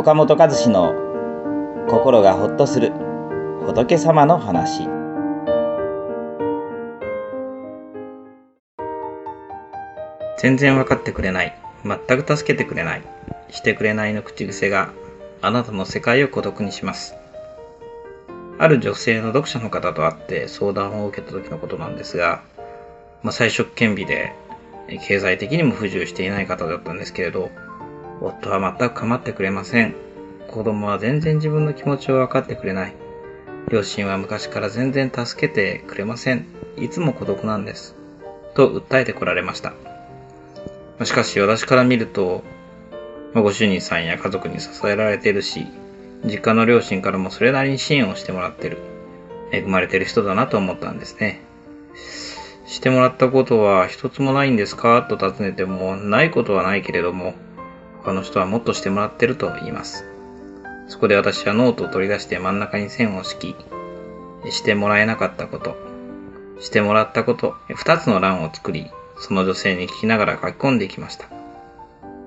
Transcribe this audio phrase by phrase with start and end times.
[0.00, 0.94] 岡本和志の
[1.86, 2.90] 心がほっとする
[3.66, 4.84] 仏様の話。
[10.38, 11.54] 全然分かってくれない。
[11.84, 13.02] 全く助けてくれない。
[13.50, 14.90] してくれないの口癖が
[15.42, 17.14] あなたの世界を孤独にします。
[18.58, 22.40] ある女性の読者の方と会って相談を受けた時のことなんですが、
[23.22, 24.32] まあ、最初顕微で
[25.06, 27.50] 経済的にも不自由していない方だったんですけれど、
[28.20, 29.94] 夫は全く構ってくれません。
[30.48, 32.94] 子供は全然自分の気持ちを分かってくれない。
[33.70, 36.46] 両親は昔から全然助けてくれません。
[36.76, 37.94] いつも孤独なんです。
[38.54, 39.72] と訴えてこられました。
[41.04, 42.42] しかし私から見ると、
[43.32, 45.66] ご主人さんや家族に支えられているし、
[46.24, 48.78] 実家の両親からもそれなりに支援をしてもらってる。
[49.52, 51.40] 恵まれてる人だなと思ったんですね。
[52.66, 55.02] してもらったことは一つもないんですか？
[55.02, 57.34] と尋ねても、ないことはないけれども、
[58.02, 60.04] 他の人はもっとしてもらってると言います。
[60.88, 65.76] そこで私はノートを取り出して真ん中に線を敷き、してもらえなかったこと、
[66.60, 71.26] してもらったこと、二つの欄を作り、その女性に聞きながら書き込んでいきました。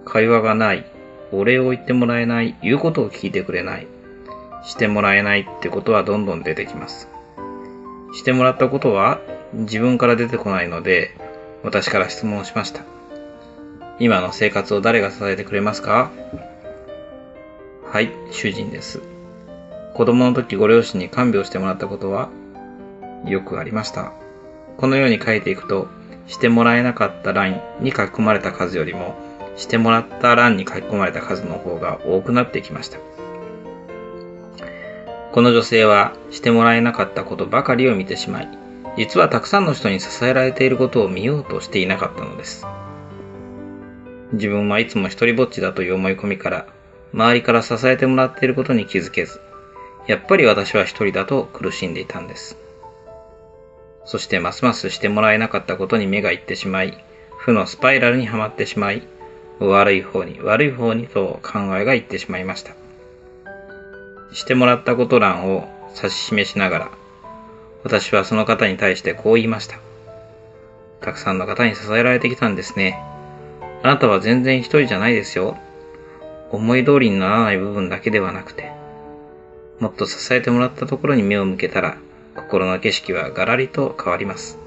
[0.06, 0.86] 会話がない、
[1.32, 3.88] お礼を言ってもらえない、言うことを聞いてくれない、
[4.64, 7.10] してもらえないってことはどんどん出てきます。
[8.14, 9.20] してもらったことは
[9.54, 11.18] 自分から出てこないので、
[11.64, 12.84] 私から質問しました。
[14.00, 16.12] 今の生活を誰が支えてくれますか？
[17.86, 19.02] はい、主人です。
[19.94, 22.30] 子供の時ご両親に看病してもらったことは
[23.26, 24.12] よくありました。
[24.78, 25.88] このように書いていくと、
[26.26, 29.16] してもらえなかった欄に書き込まれた数よりも、
[29.56, 32.98] してもらった欄に書き込まれた数の方が多くなってきました。
[35.32, 38.50] この女性はしてもらえなかったことばかりを見てしまい、
[38.98, 42.66] 実はたくさんの人に支えられていることを見ようとしていなかったのです。
[44.34, 46.66] 自分はいつも一人ぼっちだという思い込みから、
[47.14, 49.40] 周りから支えてもらっていることに気づけず、
[50.08, 52.58] やっぱり私は一人だと苦しんでいたんです。
[54.06, 56.98] そしてますますしてもらえなかったことに目がいってしまい、
[57.38, 59.04] 負のスパイラルにはまってしまい、
[59.60, 62.74] 悪い方に悪い方にと考えがいってしまいました。
[64.34, 66.92] してもらったこと欄を指し示しながら、
[67.84, 69.78] 私はその方に対してこう言いました。
[71.02, 73.13] たくさんの方に支えられてきたんですね。
[73.84, 75.58] あなたは全然一人じゃないですよ。
[76.52, 78.72] 思い通りにならない部分だけではなくて、
[79.80, 81.98] もっと支えてもらったところに目を向けたら、
[82.36, 84.58] 心の景色はガラリと変わります。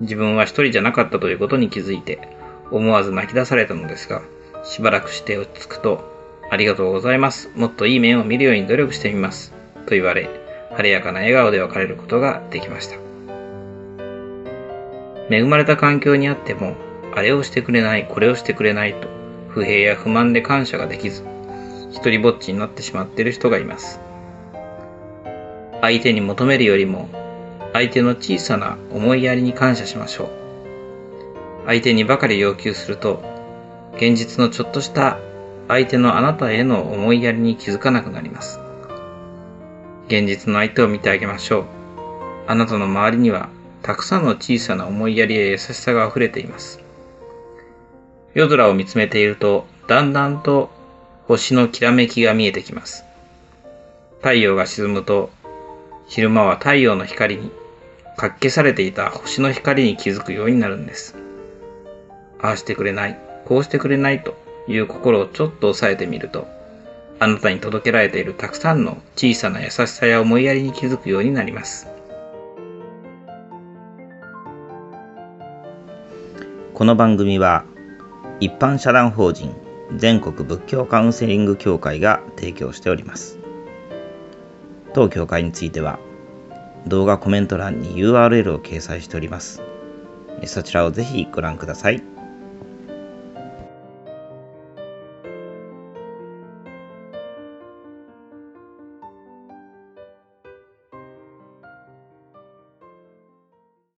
[0.00, 2.26] 自分は一人じゃなかったということに気づいて、
[2.70, 4.22] 思わず泣き出されたのですが、
[4.64, 6.02] しばらくして落ち着くと、
[6.50, 7.50] ありがとうございます。
[7.54, 9.52] もっといい面を見るように努力してみます。
[9.84, 10.30] と言われ、
[10.70, 12.96] 晴れやかな笑顔で別れることができました。
[15.30, 16.76] 恵まれた環境にあっても、
[17.16, 19.08] あれをしてくれない、これをしてくれないと、
[19.48, 21.22] 不平や不満で感謝ができず、
[21.92, 24.00] 一人ぼっちになってしまっている人がいます。
[25.80, 27.08] 相手に求めるよりも、
[27.72, 30.30] 相手の小さな思いやりに感謝しましょう。
[31.66, 33.22] 相手にばかり要求すると、
[33.96, 35.18] 現実のちょっとした
[35.68, 38.58] 相手のあなたへの思いやりに気づかなくなります。
[40.08, 41.64] 現実の相手を見てあげましょう。
[42.48, 43.48] あなたの周りには
[43.82, 46.80] たくさんの小さな思いやりや優しさが溢れています。
[48.34, 50.70] 夜空を見つめていると、だんだんと
[51.28, 53.04] 星のきらめきが見えてきます。
[54.18, 55.30] 太陽が沈むと、
[56.08, 57.52] 昼間は太陽の光に、
[58.16, 61.16] かっ消されていた星の光に気づくようになるんです。
[62.40, 64.36] ああしてくれない、こうしてくれないと
[64.66, 66.48] いう心をちょっと抑えてみると、
[67.20, 71.86] あなたに届けられているたくさんの小さな優しさや思いやりに気づくようになります。
[76.74, 77.64] この番組は
[78.40, 79.54] 一般社団法人
[79.96, 83.38] 全国仏教カウンセリング協会が提供しております。
[84.92, 85.98] 当協会については
[86.86, 89.62] 動画コメント欄に URL を掲載しております。
[90.46, 92.02] そちらをぜひご覧ください。